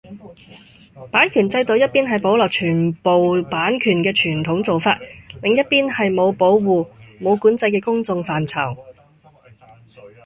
[1.11, 4.99] 版權制度一邊係保留全部版權嘅傳統做法，
[5.43, 6.87] 另一邊係冇保護，
[7.21, 8.75] 冇管制嘅公共範疇